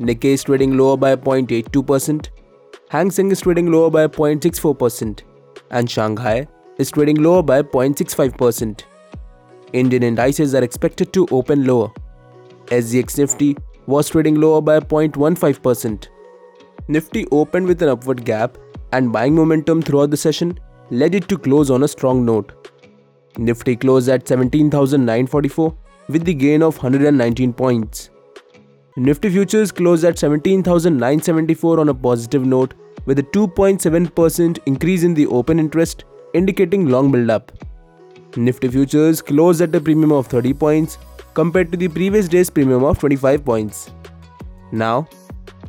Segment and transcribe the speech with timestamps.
[0.00, 2.28] Nikkei is trading lower by 0.82%,
[2.88, 5.22] Hang Seng is trading lower by 0.64%,
[5.70, 6.46] and Shanghai
[6.78, 8.82] is trading lower by 0.65%.
[9.72, 11.90] Indian indices are expected to open lower.
[12.66, 13.56] SGX Nifty
[13.86, 16.08] was trading lower by 0.15%.
[16.88, 18.58] Nifty opened with an upward gap
[18.92, 20.58] and buying momentum throughout the session
[20.90, 22.76] led it to close on a strong note.
[23.38, 25.74] Nifty closed at 17,944
[26.08, 28.10] with the gain of 119 points.
[28.96, 32.74] Nifty futures closed at 17,974 on a positive note
[33.06, 37.52] with a 2.7% increase in the open interest indicating long build-up.
[38.36, 40.98] Nifty futures closed at a premium of 30 points
[41.32, 43.90] compared to the previous day's premium of 25 points.
[44.72, 45.08] Now,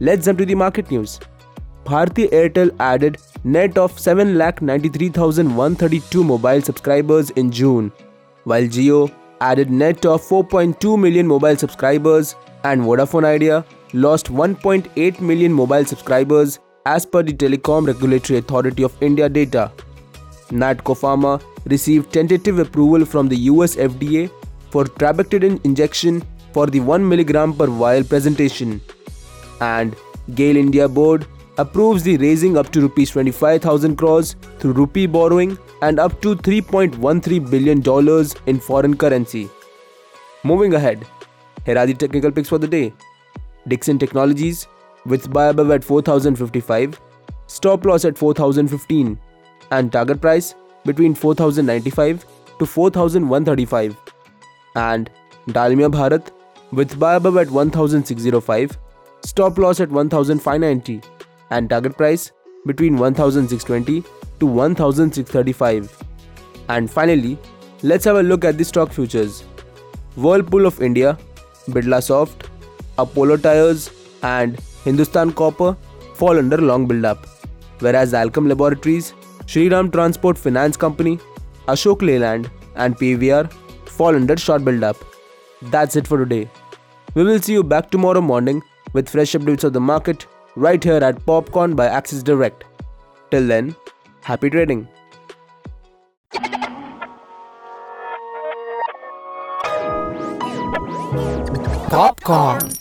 [0.01, 1.21] let's jump to the market news.
[1.85, 7.89] Bharti Airtel added net of 7,93,132 mobile subscribers in June,
[8.43, 9.09] while Jio
[9.41, 16.59] added net of 4.2 million mobile subscribers and Vodafone Idea lost 1.8 million mobile subscribers
[16.85, 19.71] as per the Telecom Regulatory Authority of India data.
[20.49, 24.29] Natco Pharma received tentative approval from the US FDA
[24.69, 28.81] for trabectedin injection for the 1 mg per vial presentation.
[29.61, 29.95] And
[30.35, 31.25] GAIL India Board
[31.57, 37.49] approves the raising up to rupees 25,000 crores through rupee borrowing and up to 3.13
[37.49, 39.49] billion dollars in foreign currency.
[40.43, 41.05] Moving ahead,
[41.65, 42.93] here are the technical picks for the day.
[43.67, 44.67] Dixon Technologies
[45.05, 46.99] with buy above at 4055,
[47.47, 49.19] stop loss at 4015
[49.71, 52.25] and target price between 4095
[52.59, 53.97] to 4135
[54.75, 55.09] and
[55.47, 56.31] Dalmia Bharat
[56.71, 58.77] with buy above at 1605,
[59.23, 61.01] stop loss at 1590
[61.49, 62.31] and target price
[62.65, 64.03] between 1620
[64.39, 66.03] to 1635.
[66.69, 67.37] And finally,
[67.81, 69.41] let's have a look at the stock futures.
[70.15, 71.17] Whirlpool of India,
[71.67, 72.47] Birlasoft,
[72.97, 73.89] Apollo Tyres
[74.21, 75.75] and Hindustan Copper
[76.13, 77.25] fall under long build-up,
[77.79, 79.13] whereas Alkem Laboratories,
[79.45, 81.19] Shriram Transport Finance Company,
[81.67, 83.51] Ashok Leyland and PVR
[83.85, 84.97] fall under short build-up.
[85.63, 86.49] That's it for today.
[87.15, 88.61] We will see you back tomorrow morning
[88.93, 92.63] with fresh updates of the market right here at Popcorn by Axis Direct.
[93.31, 93.75] Till then,
[94.21, 94.87] happy trading.
[101.89, 102.71] Popcorn.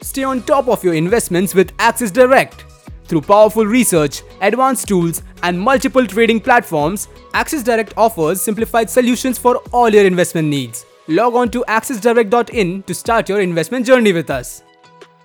[0.00, 2.64] Stay on top of your investments with Axis Direct.
[3.04, 9.56] Through powerful research, advanced tools, and multiple trading platforms, Axis Direct offers simplified solutions for
[9.72, 10.84] all your investment needs.
[11.08, 14.62] Log on to axisdirect.in to start your investment journey with us.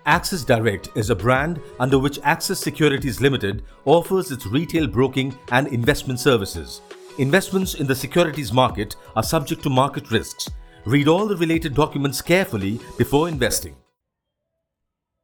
[0.07, 5.67] Axis Direct is a brand under which Axis Securities Limited offers its retail broking and
[5.67, 6.79] investment services.
[7.17, 10.49] Investments in the securities market are subject to market risks.
[10.85, 13.75] Read all the related documents carefully before investing.